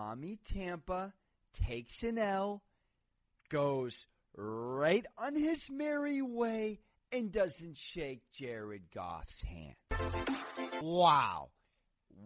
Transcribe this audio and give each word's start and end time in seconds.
Tommy 0.00 0.38
Tampa 0.54 1.12
takes 1.52 2.02
an 2.02 2.16
L, 2.16 2.62
goes 3.50 4.06
right 4.34 5.04
on 5.18 5.36
his 5.36 5.68
merry 5.68 6.22
way, 6.22 6.80
and 7.12 7.30
doesn't 7.30 7.76
shake 7.76 8.22
Jared 8.32 8.84
Goff's 8.94 9.42
hand. 9.42 9.74
Wow. 10.80 11.50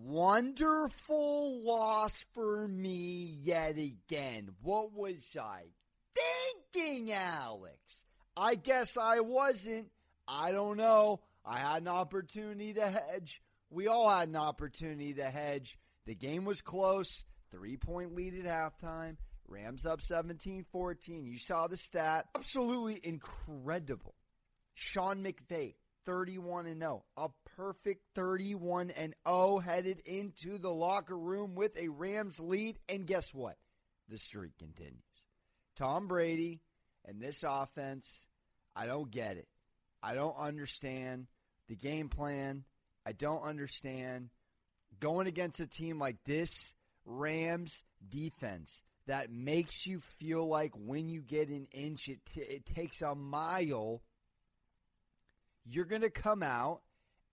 Wonderful 0.04 1.64
loss 1.64 2.24
for 2.32 2.68
me 2.68 3.38
yet 3.42 3.76
again. 3.76 4.50
What 4.62 4.92
was 4.92 5.36
I 5.36 5.64
thinking, 6.72 7.12
Alex? 7.12 7.76
I 8.36 8.54
guess 8.54 8.96
I 8.96 9.18
wasn't. 9.18 9.88
I 10.28 10.52
don't 10.52 10.76
know. 10.76 11.22
I 11.44 11.58
had 11.58 11.82
an 11.82 11.88
opportunity 11.88 12.74
to 12.74 12.86
hedge. 12.86 13.42
We 13.68 13.88
all 13.88 14.08
had 14.08 14.28
an 14.28 14.36
opportunity 14.36 15.14
to 15.14 15.24
hedge. 15.24 15.76
The 16.06 16.14
game 16.14 16.44
was 16.44 16.62
close. 16.62 17.24
Three 17.54 17.76
point 17.76 18.16
lead 18.16 18.34
at 18.34 18.46
halftime. 18.46 19.16
Rams 19.46 19.86
up 19.86 20.02
17 20.02 20.66
14. 20.72 21.24
You 21.24 21.38
saw 21.38 21.68
the 21.68 21.76
stat. 21.76 22.26
Absolutely 22.34 22.98
incredible. 23.00 24.16
Sean 24.74 25.22
McVay, 25.22 25.74
31 26.04 26.66
and 26.66 26.80
0. 26.80 27.04
A 27.16 27.28
perfect 27.56 28.02
31 28.16 28.90
and 28.90 29.14
0 29.28 29.58
headed 29.58 30.00
into 30.04 30.58
the 30.58 30.70
locker 30.70 31.16
room 31.16 31.54
with 31.54 31.78
a 31.78 31.88
Rams 31.88 32.40
lead. 32.40 32.76
And 32.88 33.06
guess 33.06 33.32
what? 33.32 33.56
The 34.08 34.18
streak 34.18 34.58
continues. 34.58 34.98
Tom 35.76 36.08
Brady 36.08 36.60
and 37.04 37.20
this 37.20 37.44
offense, 37.46 38.26
I 38.74 38.86
don't 38.86 39.10
get 39.12 39.36
it. 39.36 39.48
I 40.02 40.14
don't 40.14 40.36
understand 40.36 41.28
the 41.68 41.76
game 41.76 42.08
plan. 42.08 42.64
I 43.06 43.12
don't 43.12 43.42
understand 43.42 44.30
going 44.98 45.28
against 45.28 45.60
a 45.60 45.66
team 45.66 46.00
like 46.00 46.16
this 46.24 46.74
Rams 47.04 47.82
defense 48.08 48.82
that 49.06 49.30
makes 49.30 49.86
you 49.86 50.00
feel 50.00 50.46
like 50.46 50.72
when 50.74 51.08
you 51.08 51.20
get 51.20 51.48
an 51.48 51.68
inch, 51.72 52.08
it, 52.08 52.20
t- 52.34 52.40
it 52.40 52.64
takes 52.66 53.02
a 53.02 53.14
mile. 53.14 54.02
You're 55.66 55.84
going 55.84 56.02
to 56.02 56.10
come 56.10 56.42
out 56.42 56.82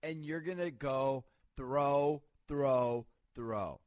and 0.02 0.24
you're 0.24 0.40
going 0.40 0.58
to 0.58 0.70
go 0.70 1.24
throw, 1.56 2.22
throw, 2.48 3.06
throw. 3.34 3.80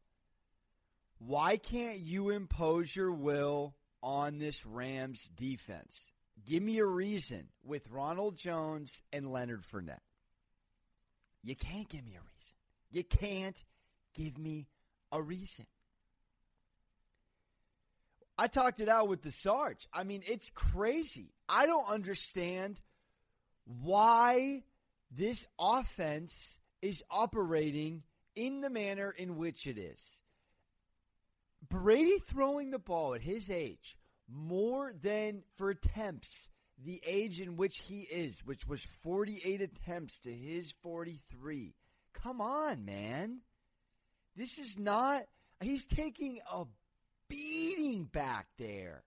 Why 1.19 1.57
can't 1.57 1.99
you 1.99 2.29
impose 2.29 2.95
your 2.95 3.11
will 3.11 3.75
on 4.01 4.39
this 4.39 4.65
Rams 4.65 5.29
defense? 5.35 6.11
Give 6.45 6.61
me 6.61 6.79
a 6.79 6.85
reason 6.85 7.47
with 7.63 7.89
Ronald 7.89 8.35
Jones 8.37 9.01
and 9.13 9.31
Leonard 9.31 9.63
Fournette. 9.63 9.99
You 11.43 11.55
can't 11.55 11.87
give 11.87 12.03
me 12.03 12.15
a 12.15 12.21
reason. 12.21 12.55
You 12.91 13.03
can't 13.03 13.63
give 14.13 14.37
me 14.37 14.67
a 15.11 15.21
reason. 15.21 15.65
I 18.37 18.47
talked 18.47 18.79
it 18.79 18.89
out 18.89 19.07
with 19.07 19.21
the 19.21 19.31
Sarge. 19.31 19.87
I 19.93 20.03
mean, 20.03 20.21
it's 20.27 20.49
crazy. 20.53 21.33
I 21.47 21.65
don't 21.65 21.87
understand 21.87 22.81
why 23.65 24.63
this 25.11 25.45
offense 25.59 26.57
is 26.81 27.03
operating 27.09 28.03
in 28.35 28.61
the 28.61 28.69
manner 28.69 29.09
in 29.11 29.37
which 29.37 29.65
it 29.65 29.77
is. 29.77 30.19
Brady 31.69 32.19
throwing 32.19 32.71
the 32.71 32.79
ball 32.79 33.15
at 33.15 33.21
his 33.21 33.49
age 33.49 33.97
more 34.27 34.91
than 35.01 35.43
for 35.55 35.69
attempts 35.69 36.49
the 36.83 37.01
age 37.05 37.39
in 37.39 37.55
which 37.55 37.79
he 37.79 38.01
is, 38.01 38.37
which 38.45 38.67
was 38.67 38.85
48 39.03 39.61
attempts 39.61 40.19
to 40.21 40.31
his 40.31 40.73
43. 40.83 41.73
Come 42.13 42.41
on, 42.41 42.85
man. 42.85 43.39
This 44.35 44.59
is 44.59 44.77
not, 44.77 45.23
he's 45.61 45.85
taking 45.87 46.39
a 46.51 46.65
beating 47.27 48.05
back 48.05 48.47
there. 48.57 49.03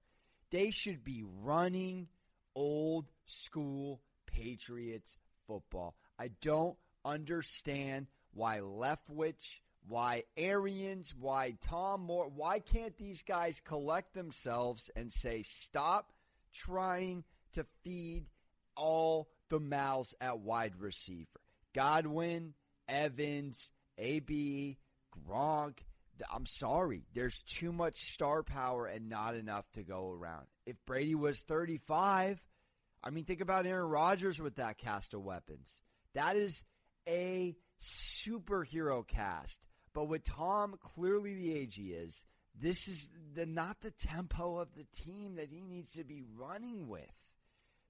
They 0.50 0.70
should 0.70 1.04
be 1.04 1.24
running 1.42 2.08
old 2.54 3.06
school 3.26 4.00
Patriots 4.26 5.16
football. 5.46 5.94
I 6.18 6.30
don't 6.40 6.76
understand 7.04 8.06
why 8.32 8.58
Leftwich, 8.60 9.60
why 9.86 10.24
Arians, 10.36 11.14
why 11.18 11.54
Tom 11.62 12.02
Moore, 12.02 12.30
why 12.34 12.58
can't 12.60 12.96
these 12.98 13.22
guys 13.22 13.60
collect 13.64 14.14
themselves 14.14 14.90
and 14.96 15.10
say, 15.10 15.42
stop 15.42 16.12
trying 16.52 17.24
to 17.52 17.64
feed 17.84 18.26
all 18.76 19.28
the 19.48 19.60
mouths 19.60 20.14
at 20.20 20.40
wide 20.40 20.74
receiver? 20.78 21.40
Godwin, 21.74 22.54
Evans, 22.88 23.70
AB, 23.98 24.78
Gronk, 25.28 25.78
I'm 26.32 26.46
sorry. 26.46 27.04
There's 27.14 27.38
too 27.46 27.72
much 27.72 28.12
star 28.12 28.42
power 28.42 28.86
and 28.86 29.08
not 29.08 29.34
enough 29.34 29.70
to 29.72 29.82
go 29.82 30.10
around. 30.10 30.46
If 30.66 30.76
Brady 30.86 31.14
was 31.14 31.38
35, 31.40 32.42
I 33.02 33.10
mean, 33.10 33.24
think 33.24 33.40
about 33.40 33.66
Aaron 33.66 33.88
Rodgers 33.88 34.40
with 34.40 34.56
that 34.56 34.78
cast 34.78 35.14
of 35.14 35.22
weapons. 35.22 35.80
That 36.14 36.36
is 36.36 36.62
a 37.08 37.56
superhero 37.82 39.06
cast. 39.06 39.66
But 39.94 40.08
with 40.08 40.24
Tom, 40.24 40.76
clearly 40.80 41.34
the 41.34 41.54
age 41.54 41.76
he 41.76 41.92
is, 41.92 42.24
this 42.60 42.88
is 42.88 43.08
the 43.34 43.46
not 43.46 43.80
the 43.80 43.90
tempo 43.90 44.58
of 44.58 44.68
the 44.74 44.86
team 45.04 45.36
that 45.36 45.50
he 45.50 45.62
needs 45.62 45.92
to 45.92 46.04
be 46.04 46.22
running 46.36 46.88
with. 46.88 47.10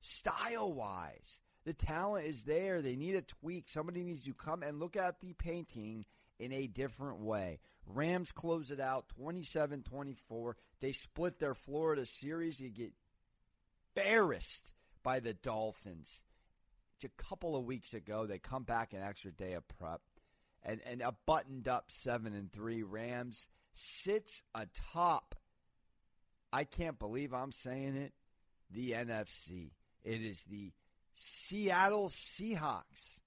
Style 0.01 0.73
wise, 0.73 1.41
the 1.65 1.73
talent 1.73 2.27
is 2.27 2.43
there. 2.43 2.81
They 2.81 2.97
need 2.97 3.15
a 3.15 3.23
tweak. 3.23 3.69
Somebody 3.69 4.03
needs 4.03 4.25
to 4.25 4.35
come 4.35 4.63
and 4.63 4.79
look 4.79 4.97
at 4.97 5.21
the 5.21 5.33
painting 5.33 6.05
in 6.39 6.53
a 6.53 6.67
different 6.67 7.21
way. 7.21 7.61
Rams 7.95 8.33
close 8.33 8.71
it 8.71 8.81
out 8.81 9.09
27 9.17 9.83
24. 9.83 10.57
They 10.81 10.93
split 10.93 11.39
their 11.39 11.55
Florida 11.55 12.07
series. 12.07 12.59
They 12.59 12.69
get 12.69 12.93
embarrassed 13.97 14.73
by 15.03 15.21
the 15.21 15.35
Dolphins. 15.35 16.23
It's 16.97 17.05
a 17.05 17.23
couple 17.23 17.57
of 17.57 17.65
weeks 17.65 17.95
ago. 17.95 18.27
They 18.27 18.39
come 18.39 18.65
back 18.65 18.93
an 18.93 19.03
extra 19.03 19.33
day 19.33 19.55
of 19.55 19.67
prep. 19.79 20.01
And, 20.65 20.81
and 20.85 21.03
a 21.03 21.15
buttoned 21.27 21.69
up 21.69 21.87
7 21.89 22.35
and 22.35 22.53
3 22.53 22.83
Rams 22.83 23.47
sits 23.75 24.43
atop, 24.55 25.37
I 26.53 26.65
can't 26.65 26.99
believe 26.99 27.33
I'm 27.33 27.53
saying 27.53 27.97
it, 27.97 28.13
the 28.71 28.93
NFC. 28.93 29.71
It 30.05 30.21
is 30.21 30.43
the 30.51 30.73
Seattle 31.15 32.09
Seahawks 32.09 33.21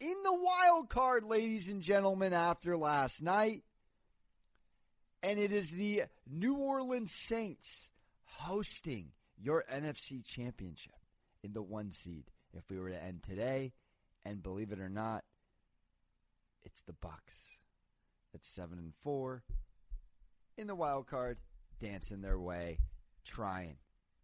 in 0.00 0.14
the 0.22 0.34
wild 0.34 0.88
card, 0.88 1.24
ladies 1.24 1.68
and 1.68 1.82
gentlemen, 1.82 2.32
after 2.32 2.76
last 2.76 3.22
night. 3.22 3.62
And 5.26 5.40
it 5.40 5.50
is 5.50 5.72
the 5.72 6.04
New 6.30 6.54
Orleans 6.54 7.10
Saints 7.10 7.88
hosting 8.24 9.08
your 9.36 9.64
NFC 9.72 10.24
championship 10.24 10.94
in 11.42 11.52
the 11.52 11.62
one 11.62 11.90
seed. 11.90 12.30
If 12.52 12.62
we 12.70 12.78
were 12.78 12.90
to 12.90 13.02
end 13.02 13.24
today, 13.24 13.72
and 14.24 14.40
believe 14.40 14.70
it 14.70 14.78
or 14.78 14.88
not, 14.88 15.24
it's 16.64 16.80
the 16.82 16.92
Bucks. 16.92 17.34
That's 18.32 18.48
seven 18.48 18.78
and 18.78 18.92
four 19.02 19.42
in 20.56 20.68
the 20.68 20.76
wild 20.76 21.08
card, 21.08 21.38
dancing 21.80 22.22
their 22.22 22.38
way, 22.38 22.78
trying 23.24 23.78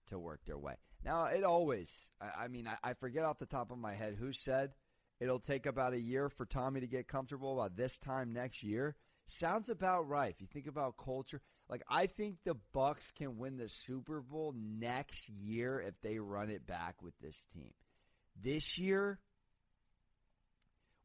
to 0.07 0.21
work 0.21 0.41
their 0.47 0.59
way. 0.59 0.77
Now 1.05 1.25
it 1.25 1.43
always. 1.43 1.93
I, 2.21 2.45
I 2.45 2.49
mean, 2.49 2.69
I, 2.69 2.91
I 2.91 2.95
forget 2.95 3.25
off 3.25 3.41
the 3.41 3.47
top 3.47 3.73
of 3.73 3.79
my 3.79 3.93
head 3.93 4.17
who 4.19 4.33
said 4.33 4.71
It'll 5.23 5.39
take 5.39 5.67
about 5.67 5.93
a 5.93 6.01
year 6.01 6.29
for 6.29 6.45
Tommy 6.45 6.81
to 6.81 6.89
get 6.89 7.07
comfortable 7.07 7.53
about 7.53 7.77
this 7.77 7.97
time 7.97 8.33
next 8.33 8.65
year. 8.65 8.97
Sounds 9.27 9.69
about 9.69 10.09
right. 10.09 10.31
If 10.31 10.41
you 10.41 10.47
think 10.47 10.67
about 10.67 10.97
culture, 10.97 11.41
like 11.69 11.83
I 11.89 12.07
think 12.07 12.37
the 12.45 12.57
Bucks 12.73 13.11
can 13.17 13.39
win 13.39 13.57
the 13.57 13.69
Super 13.69 14.21
Bowl 14.21 14.55
next 14.57 15.29
year 15.29 15.81
if 15.81 15.95
they 16.03 16.19
run 16.19 16.51
it 16.51 16.67
back 16.67 17.03
with 17.03 17.15
this 17.21 17.45
team. 17.53 17.73
This 18.43 18.79
year, 18.79 19.19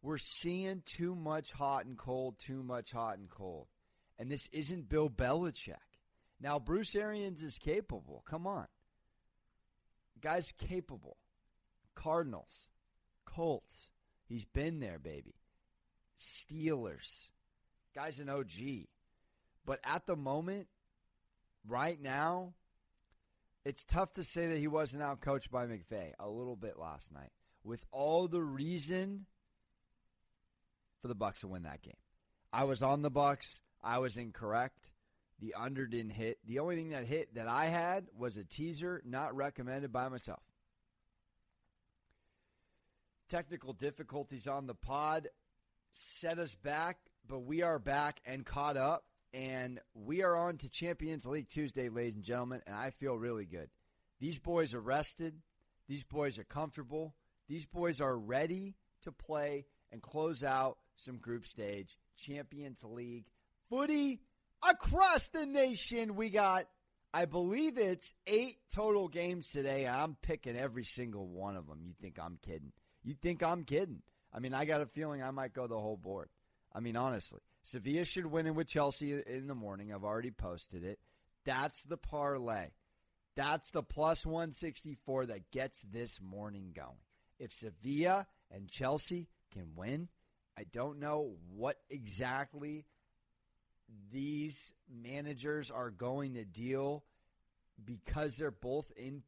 we're 0.01 0.17
seeing 0.17 0.81
too 0.85 1.15
much 1.15 1.51
hot 1.51 1.85
and 1.85 1.97
cold, 1.97 2.39
too 2.39 2.63
much 2.63 2.91
hot 2.91 3.17
and 3.17 3.29
cold. 3.29 3.67
And 4.19 4.31
this 4.31 4.49
isn't 4.51 4.89
Bill 4.89 5.09
Belichick. 5.09 5.75
Now, 6.39 6.59
Bruce 6.59 6.95
Arians 6.95 7.43
is 7.43 7.57
capable. 7.57 8.23
Come 8.29 8.47
on. 8.47 8.67
Guy's 10.21 10.51
capable. 10.53 11.17
Cardinals, 11.95 12.67
Colts, 13.25 13.91
He's 14.27 14.45
been 14.45 14.79
there, 14.79 14.99
baby. 14.99 15.35
Steelers. 16.19 17.29
Guy's 17.97 18.19
an 18.19 18.29
OG. 18.29 18.85
But 19.65 19.79
at 19.83 20.05
the 20.05 20.15
moment, 20.15 20.67
right 21.67 21.99
now, 21.99 22.53
it's 23.65 23.83
tough 23.85 24.13
to 24.13 24.23
say 24.23 24.45
that 24.47 24.59
he 24.59 24.67
wasn't 24.67 25.01
out 25.01 25.19
coached 25.19 25.49
by 25.49 25.65
McVay 25.65 26.11
a 26.19 26.29
little 26.29 26.55
bit 26.55 26.77
last 26.77 27.11
night. 27.11 27.31
With 27.63 27.83
all 27.91 28.27
the 28.27 28.41
reason 28.41 29.25
for 31.01 31.07
the 31.07 31.15
Bucks 31.15 31.39
to 31.39 31.47
win 31.47 31.63
that 31.63 31.81
game. 31.81 31.97
I 32.53 32.65
was 32.65 32.83
on 32.83 33.01
the 33.01 33.09
Bucks. 33.09 33.61
I 33.83 33.97
was 33.97 34.15
incorrect. 34.15 34.91
The 35.39 35.55
under 35.55 35.87
didn't 35.87 36.11
hit. 36.11 36.37
The 36.45 36.59
only 36.59 36.75
thing 36.75 36.89
that 36.89 37.05
hit 37.05 37.33
that 37.33 37.47
I 37.47 37.65
had 37.65 38.05
was 38.15 38.37
a 38.37 38.43
teaser 38.43 39.01
not 39.05 39.35
recommended 39.35 39.91
by 39.91 40.07
myself. 40.07 40.43
Technical 43.27 43.73
difficulties 43.73 44.47
on 44.47 44.67
the 44.67 44.75
pod 44.75 45.29
set 45.91 46.37
us 46.37 46.53
back, 46.55 46.97
but 47.27 47.39
we 47.39 47.61
are 47.61 47.79
back 47.79 48.19
and 48.25 48.45
caught 48.45 48.77
up. 48.77 49.03
and 49.33 49.79
we 49.93 50.23
are 50.23 50.35
on 50.35 50.57
to 50.57 50.69
Champions 50.69 51.25
League 51.25 51.49
Tuesday, 51.49 51.89
ladies 51.89 52.15
and 52.15 52.23
gentlemen, 52.23 52.61
and 52.65 52.75
I 52.75 52.91
feel 52.91 53.15
really 53.15 53.45
good. 53.45 53.69
These 54.19 54.39
boys 54.39 54.73
are 54.73 54.79
rested. 54.81 55.35
These 55.89 56.05
boys 56.05 56.39
are 56.39 56.45
comfortable. 56.45 57.13
These 57.49 57.65
boys 57.65 57.99
are 58.01 58.17
ready 58.17 58.75
to 59.03 59.11
play 59.11 59.65
and 59.91 60.01
close 60.01 60.43
out 60.43 60.77
some 60.95 61.17
group 61.17 61.45
stage 61.45 61.97
Champions 62.17 62.81
League 62.83 63.25
footy 63.69 64.21
across 64.67 65.27
the 65.27 65.45
nation. 65.45 66.15
We 66.15 66.29
got, 66.29 66.67
I 67.13 67.25
believe 67.25 67.77
it's 67.77 68.11
eight 68.25 68.57
total 68.73 69.07
games 69.09 69.49
today. 69.49 69.87
I'm 69.87 70.15
picking 70.21 70.55
every 70.57 70.85
single 70.85 71.27
one 71.27 71.57
of 71.57 71.67
them. 71.67 71.81
You 71.83 71.93
think 72.01 72.17
I'm 72.17 72.39
kidding? 72.41 72.71
You 73.03 73.13
think 73.13 73.43
I'm 73.43 73.65
kidding? 73.65 74.01
I 74.33 74.39
mean, 74.39 74.53
I 74.53 74.65
got 74.65 74.81
a 74.81 74.85
feeling 74.87 75.21
I 75.21 75.31
might 75.31 75.53
go 75.53 75.67
the 75.67 75.79
whole 75.79 75.97
board. 75.97 76.29
I 76.77 76.79
mean, 76.79 76.95
honestly, 76.95 77.39
Sevilla 77.63 78.05
should 78.05 78.27
win 78.27 78.45
in 78.45 78.53
with 78.53 78.67
Chelsea 78.67 79.11
in 79.11 79.47
the 79.47 79.55
morning. 79.55 79.91
I've 79.91 80.03
already 80.03 80.29
posted 80.29 80.83
it. 80.83 80.99
That's 81.43 81.81
the 81.85 81.97
parlay. 81.97 82.67
That's 83.35 83.71
the 83.71 83.81
plus 83.81 84.27
164 84.27 85.25
that 85.27 85.49
gets 85.49 85.79
this 85.91 86.19
morning 86.21 86.73
going. 86.75 86.99
If 87.39 87.51
Sevilla 87.53 88.27
and 88.51 88.69
Chelsea 88.69 89.27
can 89.51 89.71
win, 89.75 90.07
I 90.55 90.65
don't 90.71 90.99
know 90.99 91.31
what 91.55 91.77
exactly 91.89 92.85
these 94.11 94.71
managers 94.87 95.71
are 95.71 95.89
going 95.89 96.35
to 96.35 96.45
deal 96.45 97.03
because 97.83 98.35
they're 98.35 98.51
both 98.51 98.91
in 98.95 99.23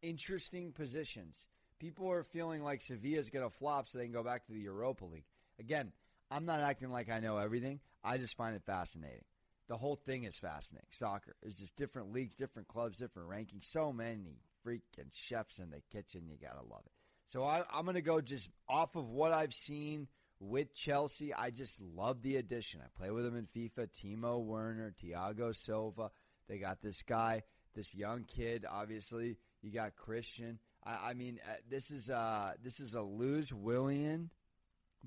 interesting 0.00 0.72
positions. 0.72 1.44
People 1.78 2.10
are 2.10 2.22
feeling 2.22 2.62
like 2.62 2.80
Sevilla's 2.80 3.28
going 3.28 3.46
to 3.46 3.54
flop 3.54 3.88
so 3.88 3.98
they 3.98 4.04
can 4.04 4.12
go 4.14 4.22
back 4.22 4.46
to 4.46 4.52
the 4.52 4.60
Europa 4.60 5.04
League. 5.04 5.26
Again, 5.58 5.92
I'm 6.30 6.46
not 6.46 6.60
acting 6.60 6.90
like 6.90 7.10
I 7.10 7.20
know 7.20 7.38
everything. 7.38 7.80
I 8.02 8.18
just 8.18 8.36
find 8.36 8.54
it 8.54 8.62
fascinating. 8.64 9.24
The 9.68 9.76
whole 9.76 9.96
thing 9.96 10.24
is 10.24 10.36
fascinating. 10.36 10.88
Soccer 10.90 11.36
is 11.42 11.54
just 11.54 11.76
different 11.76 12.12
leagues, 12.12 12.34
different 12.34 12.68
clubs, 12.68 12.98
different 12.98 13.30
rankings. 13.30 13.70
So 13.70 13.92
many 13.92 14.40
freaking 14.66 15.10
chefs 15.12 15.58
in 15.58 15.70
the 15.70 15.80
kitchen. 15.92 16.28
You 16.28 16.36
got 16.36 16.60
to 16.60 16.66
love 16.66 16.82
it. 16.84 16.92
So 17.28 17.42
I, 17.42 17.62
I'm 17.72 17.86
to 17.86 18.02
go 18.02 18.20
just 18.20 18.48
off 18.68 18.96
of 18.96 19.08
what 19.08 19.32
I've 19.32 19.54
seen 19.54 20.08
with 20.38 20.74
Chelsea. 20.74 21.32
I 21.32 21.50
just 21.50 21.80
love 21.80 22.22
the 22.22 22.36
addition. 22.36 22.80
I 22.82 22.88
play 22.98 23.10
with 23.10 23.24
them 23.24 23.36
in 23.36 23.46
FIFA. 23.46 23.88
Timo 23.88 24.44
Werner, 24.44 24.92
Thiago 25.02 25.54
Silva. 25.54 26.10
They 26.48 26.58
got 26.58 26.82
this 26.82 27.02
guy, 27.02 27.42
this 27.74 27.94
young 27.94 28.24
kid. 28.24 28.66
Obviously, 28.70 29.38
you 29.62 29.70
got 29.72 29.96
Christian. 29.96 30.58
I, 30.84 31.10
I 31.10 31.14
mean, 31.14 31.40
uh, 31.48 31.54
this 31.70 31.90
is 31.90 32.10
uh, 32.10 32.52
this 32.62 32.80
is 32.80 32.94
a 32.94 33.02
lose 33.02 33.52
Willian, 33.52 34.30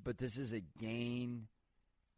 but 0.04 0.18
this 0.18 0.38
is 0.38 0.54
a 0.54 0.62
gain 0.80 1.48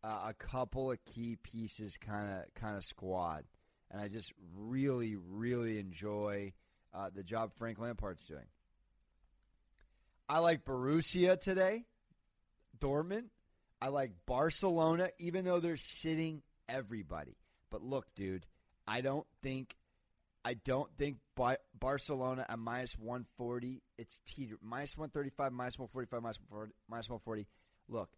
uh, 0.04 0.28
a 0.30 0.34
couple 0.34 0.92
of 0.92 1.04
key 1.06 1.38
pieces 1.42 1.98
kind 1.98 2.32
of 2.32 2.54
kind 2.56 2.78
of 2.78 2.84
squad, 2.84 3.44
and 3.92 4.02
I 4.02 4.08
just 4.08 4.32
really 4.56 5.16
really 5.16 5.80
enjoy 5.80 6.54
uh, 6.94 7.10
the 7.14 7.24
job 7.24 7.52
Frank 7.58 7.80
Lampard's 7.80 8.24
doing. 8.24 8.46
I 10.28 10.40
like 10.40 10.64
Borussia 10.64 11.40
today, 11.40 11.86
Dortmund. 12.80 13.26
I 13.82 13.88
like 13.88 14.12
Barcelona, 14.26 15.10
even 15.18 15.46
though 15.46 15.60
they're 15.60 15.78
sitting 15.78 16.44
everybody. 16.68 17.36
But 17.72 17.82
look, 17.82 18.06
dude, 18.16 18.46
I 18.88 19.02
don't 19.02 19.26
think 19.42 19.76
I 20.44 20.54
don't 20.54 20.90
think 20.98 21.18
Barcelona 21.80 22.46
at 22.48 22.58
minus 22.60 22.98
140, 22.98 23.82
it's 23.98 24.20
teeter. 24.26 24.56
Minus 24.62 24.98
135, 24.98 25.52
minus 25.52 25.78
145, 25.78 26.22
minus 26.22 26.40
140, 26.50 26.74
minus 26.90 27.10
140. 27.10 27.48
Look, 27.90 28.10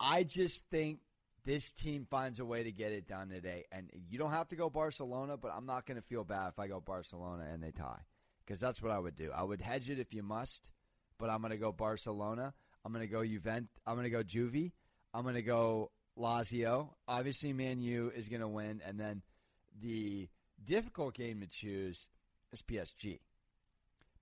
I 0.00 0.24
just 0.24 0.60
think 0.70 1.00
this 1.44 1.70
team 1.72 2.06
finds 2.10 2.40
a 2.40 2.44
way 2.44 2.62
to 2.62 2.72
get 2.72 2.92
it 2.92 3.06
done 3.06 3.28
today. 3.28 3.64
And 3.70 3.90
you 4.08 4.18
don't 4.18 4.30
have 4.30 4.48
to 4.48 4.56
go 4.56 4.70
Barcelona, 4.70 5.36
but 5.36 5.52
I'm 5.54 5.66
not 5.66 5.86
going 5.86 5.96
to 5.96 6.06
feel 6.06 6.24
bad 6.24 6.48
if 6.48 6.58
I 6.58 6.68
go 6.68 6.80
Barcelona 6.80 7.44
and 7.52 7.62
they 7.62 7.70
tie. 7.70 8.00
Because 8.44 8.60
that's 8.60 8.82
what 8.82 8.92
I 8.92 8.98
would 8.98 9.16
do. 9.16 9.30
I 9.34 9.42
would 9.42 9.60
hedge 9.60 9.90
it 9.90 9.98
if 9.98 10.12
you 10.12 10.22
must, 10.22 10.68
but 11.18 11.30
I'm 11.30 11.40
going 11.40 11.52
to 11.52 11.58
go 11.58 11.72
Barcelona. 11.72 12.52
I'm 12.84 12.92
going 12.92 13.06
to 13.06 13.12
go 13.12 13.20
Juvent. 13.20 13.68
I'm 13.86 13.94
going 13.94 14.04
to 14.04 14.10
go 14.10 14.22
Juvie. 14.22 14.72
I'm 15.12 15.22
going 15.22 15.36
to 15.36 15.42
go 15.42 15.90
Lazio. 16.18 16.90
Obviously, 17.08 17.52
Man 17.52 17.80
U 17.80 18.12
is 18.14 18.28
going 18.28 18.42
to 18.42 18.48
win. 18.48 18.82
And 18.86 18.98
then 18.98 19.22
the 19.80 20.28
difficult 20.62 21.14
game 21.14 21.40
to 21.40 21.46
choose 21.46 22.06
is 22.52 22.62
PSG. 22.62 23.20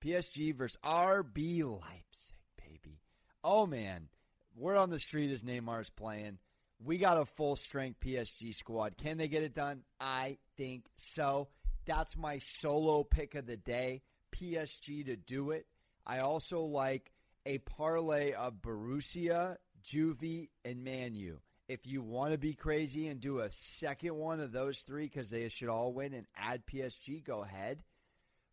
PSG 0.04 0.54
versus 0.54 0.78
RB 0.84 1.62
Leipzig, 1.62 2.36
baby. 2.56 3.00
Oh, 3.42 3.66
man. 3.66 4.08
Word 4.56 4.76
on 4.76 4.90
the 4.90 4.98
street 4.98 5.30
is 5.30 5.42
Neymar's 5.42 5.90
playing. 5.90 6.38
We 6.84 6.98
got 6.98 7.18
a 7.18 7.24
full 7.24 7.56
strength 7.56 8.00
PSG 8.00 8.54
squad. 8.54 8.96
Can 8.96 9.18
they 9.18 9.28
get 9.28 9.42
it 9.42 9.54
done? 9.54 9.82
I 10.00 10.38
think 10.56 10.84
so. 10.96 11.48
That's 11.86 12.16
my 12.16 12.38
solo 12.38 13.04
pick 13.04 13.34
of 13.34 13.46
the 13.46 13.56
day. 13.56 14.02
PSG 14.34 15.06
to 15.06 15.16
do 15.16 15.50
it. 15.50 15.66
I 16.06 16.18
also 16.18 16.62
like 16.62 17.12
a 17.46 17.58
parlay 17.58 18.32
of 18.32 18.60
Borussia, 18.62 19.56
Juvie, 19.84 20.48
and 20.64 20.84
Man 20.84 21.14
U. 21.14 21.40
If 21.68 21.86
you 21.86 22.02
want 22.02 22.32
to 22.32 22.38
be 22.38 22.54
crazy 22.54 23.06
and 23.08 23.20
do 23.20 23.38
a 23.38 23.50
second 23.50 24.16
one 24.16 24.40
of 24.40 24.52
those 24.52 24.78
three 24.78 25.04
because 25.04 25.28
they 25.28 25.48
should 25.48 25.68
all 25.68 25.92
win 25.92 26.12
and 26.12 26.26
add 26.36 26.66
PSG, 26.66 27.24
go 27.24 27.42
ahead. 27.42 27.82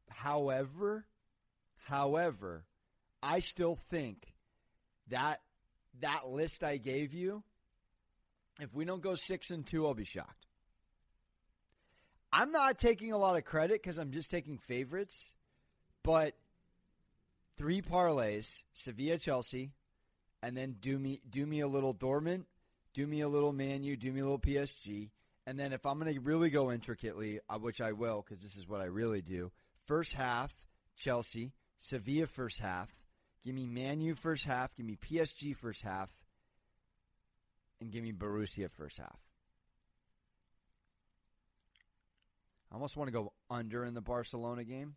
However, 0.10 1.06
however, 1.88 2.66
I 3.22 3.40
still 3.40 3.76
think 3.76 4.34
that 5.10 5.42
that 6.02 6.28
list 6.28 6.64
I 6.64 6.78
gave 6.78 7.14
you 7.14 7.44
if 8.60 8.74
we 8.74 8.86
don't 8.86 9.02
go 9.02 9.16
six 9.16 9.52
and 9.52 9.66
two, 9.66 9.88
I'll 9.88 9.94
be 9.94 10.04
shocked. 10.04 10.46
I'm 12.32 12.52
not 12.52 12.78
taking 12.78 13.12
a 13.12 13.18
lot 13.18 13.38
of 13.38 13.46
credit 13.46 13.82
because 13.82 13.98
I'm 13.98 14.12
just 14.12 14.30
taking 14.30 14.58
favorites, 14.58 15.32
but 16.04 16.36
three 17.58 17.82
parlays: 17.82 18.62
Sevilla, 18.74 19.18
Chelsea, 19.18 19.72
and 20.44 20.56
then 20.56 20.76
do 20.80 21.00
me 21.00 21.22
do 21.28 21.46
me 21.46 21.62
a 21.62 21.68
little 21.68 21.94
Dortmund, 21.94 22.46
do 22.94 23.08
me 23.08 23.22
a 23.22 23.30
little 23.30 23.54
Man 23.54 23.84
U, 23.84 23.96
do 23.96 24.12
me 24.12 24.20
a 24.20 24.24
little 24.24 24.40
PSG, 24.40 25.10
and 25.48 25.58
then 25.58 25.74
if 25.74 25.86
I'm 25.86 26.00
going 26.00 26.14
to 26.14 26.20
really 26.20 26.50
go 26.50 26.72
intricately, 26.72 27.40
uh, 27.50 27.58
which 27.58 27.82
I 27.82 27.94
will 27.94 28.24
because 28.28 28.44
this 28.44 28.56
is 28.56 28.68
what 28.68 28.82
I 28.82 28.86
really 28.86 29.22
do. 29.22 29.52
First 29.86 30.14
half, 30.14 30.54
Chelsea, 30.98 31.54
Sevilla 31.78 32.28
first 32.28 32.60
half. 32.60 32.90
Give 33.46 33.56
me 33.56 33.66
Man 33.68 34.02
U 34.02 34.16
first 34.16 34.46
half. 34.46 34.76
Give 34.76 34.86
me 34.86 34.98
PSG 34.98 35.56
first 35.56 35.82
half 35.82 36.10
and 37.82 37.92
give 37.92 38.04
me 38.04 38.12
Borussia 38.12 38.70
first 38.72 38.98
half. 38.98 39.18
I 42.72 42.76
almost 42.76 42.96
want 42.96 43.08
to 43.08 43.12
go 43.12 43.34
under 43.50 43.84
in 43.84 43.94
the 43.94 44.02
Barcelona 44.02 44.64
game. 44.64 44.96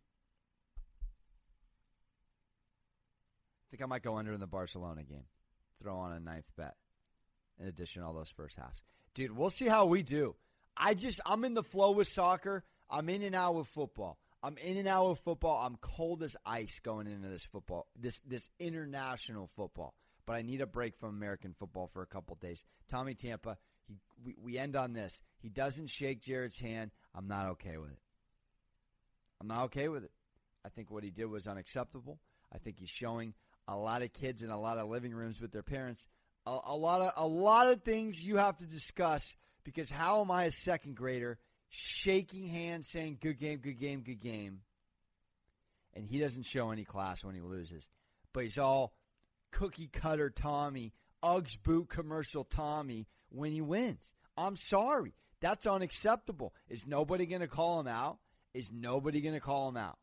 I 3.67 3.67
think 3.71 3.81
I 3.81 3.87
might 3.87 4.03
go 4.03 4.17
under 4.17 4.31
in 4.31 4.39
the 4.39 4.45
Barcelona 4.47 5.03
game. 5.03 5.25
Throw 5.81 5.95
on 5.97 6.11
a 6.11 6.19
ninth 6.19 6.45
bet. 6.55 6.75
In 7.59 7.67
addition 7.67 8.01
to 8.01 8.07
all 8.07 8.13
those 8.13 8.29
first 8.29 8.55
halves. 8.57 8.83
Dude, 9.13 9.35
we'll 9.35 9.49
see 9.49 9.67
how 9.67 9.85
we 9.85 10.03
do. 10.03 10.35
I 10.75 10.93
just 10.93 11.21
I'm 11.25 11.45
in 11.45 11.53
the 11.53 11.63
flow 11.63 11.91
with 11.91 12.07
soccer. 12.07 12.63
I'm 12.89 13.09
in 13.09 13.23
and 13.23 13.35
out 13.35 13.55
with 13.55 13.67
football. 13.67 14.17
I'm 14.43 14.57
in 14.57 14.77
and 14.77 14.87
out 14.87 15.05
of 15.05 15.19
football. 15.19 15.65
I'm 15.65 15.77
cold 15.77 16.21
as 16.21 16.35
ice 16.45 16.79
going 16.83 17.07
into 17.07 17.29
this 17.29 17.45
football, 17.45 17.87
this 17.97 18.19
this 18.27 18.51
international 18.59 19.49
football 19.55 19.95
but 20.25 20.33
I 20.33 20.41
need 20.41 20.61
a 20.61 20.65
break 20.65 20.95
from 20.97 21.09
American 21.09 21.53
football 21.57 21.89
for 21.91 22.01
a 22.01 22.05
couple 22.05 22.35
days. 22.35 22.65
Tommy 22.87 23.13
Tampa, 23.13 23.57
he, 23.87 23.97
we, 24.23 24.35
we 24.41 24.57
end 24.57 24.75
on 24.75 24.93
this. 24.93 25.21
He 25.39 25.49
doesn't 25.49 25.89
shake 25.89 26.21
Jared's 26.21 26.59
hand. 26.59 26.91
I'm 27.13 27.27
not 27.27 27.47
okay 27.51 27.77
with 27.77 27.91
it. 27.91 27.99
I'm 29.41 29.47
not 29.47 29.63
okay 29.65 29.89
with 29.89 30.03
it. 30.05 30.11
I 30.65 30.69
think 30.69 30.89
what 30.89 31.03
he 31.03 31.09
did 31.09 31.25
was 31.25 31.47
unacceptable. 31.47 32.19
I 32.53 32.57
think 32.57 32.79
he's 32.79 32.89
showing 32.89 33.33
a 33.67 33.75
lot 33.75 34.01
of 34.01 34.13
kids 34.13 34.43
in 34.43 34.49
a 34.49 34.59
lot 34.59 34.77
of 34.77 34.89
living 34.89 35.13
rooms 35.13 35.41
with 35.41 35.51
their 35.51 35.63
parents 35.63 36.05
a, 36.45 36.57
a 36.65 36.75
lot 36.75 37.01
of 37.01 37.13
a 37.15 37.27
lot 37.27 37.69
of 37.69 37.83
things 37.83 38.21
you 38.21 38.37
have 38.37 38.57
to 38.57 38.65
discuss 38.65 39.35
because 39.63 39.89
how 39.89 40.21
am 40.21 40.31
I 40.31 40.45
a 40.45 40.51
second 40.51 40.95
grader 40.95 41.39
shaking 41.73 42.47
hands 42.47 42.87
saying 42.87 43.17
good 43.21 43.37
game, 43.37 43.59
good 43.59 43.79
game, 43.79 44.01
good 44.01 44.21
game, 44.21 44.61
and 45.93 46.07
he 46.07 46.19
doesn't 46.19 46.45
show 46.45 46.71
any 46.71 46.83
class 46.83 47.23
when 47.23 47.35
he 47.35 47.41
loses, 47.41 47.89
but 48.33 48.43
he's 48.43 48.57
all 48.57 48.93
cookie 49.51 49.87
cutter 49.87 50.29
Tommy, 50.29 50.93
Uggs 51.23 51.57
boot 51.61 51.89
commercial 51.89 52.43
Tommy 52.43 53.07
when 53.29 53.51
he 53.51 53.61
wins. 53.61 54.13
I'm 54.37 54.55
sorry. 54.55 55.13
That's 55.41 55.67
unacceptable. 55.67 56.53
Is 56.69 56.87
nobody 56.87 57.25
going 57.25 57.41
to 57.41 57.47
call 57.47 57.79
him 57.79 57.87
out? 57.87 58.17
Is 58.53 58.71
nobody 58.71 59.21
going 59.21 59.35
to 59.35 59.41
call 59.41 59.69
him 59.69 59.77
out? 59.77 59.97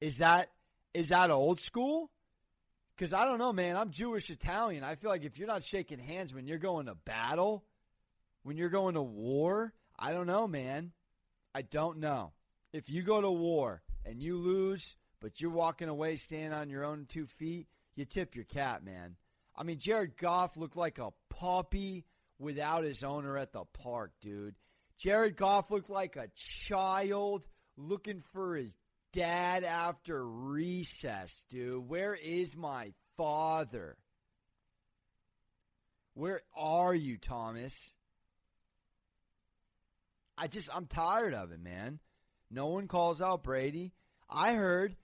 Is 0.00 0.18
that 0.18 0.50
is 0.94 1.08
that 1.08 1.30
old 1.30 1.60
school? 1.60 2.10
Because 2.96 3.12
I 3.14 3.24
don't 3.24 3.38
know, 3.38 3.52
man. 3.52 3.76
I'm 3.76 3.90
Jewish 3.90 4.28
Italian. 4.28 4.84
I 4.84 4.94
feel 4.94 5.10
like 5.10 5.24
if 5.24 5.38
you're 5.38 5.48
not 5.48 5.64
shaking 5.64 5.98
hands 5.98 6.34
when 6.34 6.46
you're 6.46 6.58
going 6.58 6.86
to 6.86 6.94
battle, 6.94 7.64
when 8.42 8.56
you're 8.56 8.68
going 8.68 8.94
to 8.94 9.02
war, 9.02 9.72
I 10.00 10.12
don't 10.12 10.26
know, 10.26 10.48
man. 10.48 10.92
I 11.54 11.62
don't 11.62 11.98
know. 11.98 12.32
If 12.72 12.88
you 12.88 13.02
go 13.02 13.20
to 13.20 13.30
war 13.30 13.82
and 14.06 14.22
you 14.22 14.38
lose, 14.38 14.96
but 15.20 15.40
you're 15.40 15.50
walking 15.50 15.88
away 15.88 16.16
standing 16.16 16.52
on 16.52 16.70
your 16.70 16.84
own 16.84 17.06
two 17.06 17.26
feet, 17.26 17.66
you 17.94 18.06
tip 18.06 18.34
your 18.34 18.46
cap, 18.46 18.82
man. 18.82 19.16
I 19.54 19.62
mean, 19.62 19.78
Jared 19.78 20.16
Goff 20.16 20.56
looked 20.56 20.76
like 20.76 20.98
a 20.98 21.12
puppy 21.28 22.06
without 22.38 22.84
his 22.84 23.04
owner 23.04 23.36
at 23.36 23.52
the 23.52 23.64
park, 23.82 24.12
dude. 24.22 24.54
Jared 24.96 25.36
Goff 25.36 25.70
looked 25.70 25.90
like 25.90 26.16
a 26.16 26.30
child 26.34 27.46
looking 27.76 28.22
for 28.32 28.56
his 28.56 28.74
dad 29.12 29.64
after 29.64 30.26
recess, 30.26 31.44
dude. 31.50 31.88
Where 31.88 32.14
is 32.14 32.56
my 32.56 32.92
father? 33.16 33.96
Where 36.14 36.42
are 36.56 36.94
you, 36.94 37.18
Thomas? 37.18 37.94
I 40.40 40.46
just, 40.46 40.70
I'm 40.74 40.86
tired 40.86 41.34
of 41.34 41.52
it, 41.52 41.60
man. 41.60 42.00
No 42.50 42.68
one 42.68 42.88
calls 42.88 43.20
out 43.20 43.42
Brady. 43.42 43.92
I 44.28 44.54
heard 44.54 44.96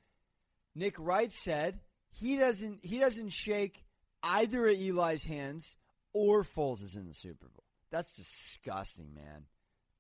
Nick 0.75 0.95
Wright 0.99 1.31
said 1.31 1.81
he 2.09 2.38
doesn't 2.38 2.85
he 2.85 2.99
doesn't 2.99 3.31
shake 3.31 3.85
either 4.23 4.66
of 4.66 4.75
Eli's 4.75 5.25
hands 5.25 5.76
or 6.14 6.43
Foles 6.43 6.83
is 6.83 6.97
in 6.97 7.07
the 7.07 7.12
Super 7.12 7.49
Bowl. 7.49 7.64
That's 7.90 8.16
disgusting, 8.16 9.14
man. 9.14 9.45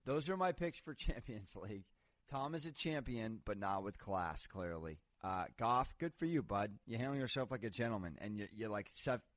Those 0.06 0.30
are 0.30 0.36
my 0.36 0.52
picks 0.52 0.78
for 0.78 0.94
Champions 0.98 1.52
League. 1.54 1.84
Tom 2.30 2.54
is 2.54 2.66
a 2.66 2.72
champion, 2.72 3.40
but 3.44 3.58
not 3.58 3.84
with 3.84 3.98
class, 3.98 4.46
clearly. 4.46 4.98
Uh, 5.22 5.44
Goff, 5.58 5.94
good 5.98 6.12
for 6.18 6.24
you, 6.24 6.42
bud. 6.42 6.72
You 6.86 6.98
handle 6.98 7.16
yourself 7.16 7.50
like 7.52 7.62
a 7.62 7.70
gentleman, 7.70 8.16
and 8.20 8.36
you're, 8.36 8.48
you're 8.52 8.68
like 8.68 8.90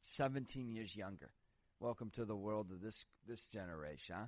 17 0.04 0.72
years 0.72 0.96
younger. 0.96 1.30
Welcome 1.80 2.10
to 2.16 2.26
the 2.26 2.36
world 2.36 2.72
of 2.72 2.82
this 2.82 3.06
this 3.28 3.46
generation, 3.46 4.16
huh? 4.18 4.26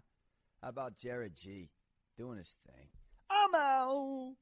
How 0.61 0.69
about 0.69 0.95
Jared 0.97 1.35
G 1.35 1.69
doing 2.17 2.37
his 2.37 2.55
thing? 2.67 2.87
I'm 3.31 3.55
out. 3.55 4.35